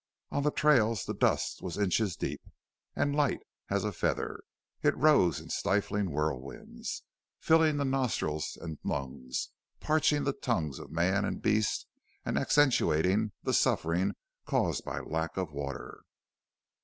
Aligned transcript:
On 0.31 0.41
the 0.41 0.49
trails 0.49 1.05
the 1.05 1.13
dust 1.13 1.61
was 1.61 1.77
inches 1.77 2.15
deep 2.15 2.41
and 2.95 3.15
light 3.15 3.41
as 3.69 3.83
a 3.83 3.91
feather. 3.93 4.41
It 4.81 4.97
rose 4.97 5.39
in 5.39 5.49
stifling 5.49 6.07
whirlwinds, 6.09 7.03
filling 7.39 7.77
the 7.77 7.85
nostrils 7.85 8.57
and 8.59 8.79
the 8.81 8.87
lungs, 8.89 9.49
parching 9.79 10.23
the 10.23 10.33
tongues 10.33 10.79
of 10.79 10.89
man 10.91 11.23
and 11.23 11.39
beast 11.39 11.85
and 12.25 12.35
accentuating 12.35 13.33
the 13.43 13.53
suffering 13.53 14.15
caused 14.47 14.83
by 14.83 15.01
lack 15.01 15.37
of 15.37 15.51
water. 15.51 16.01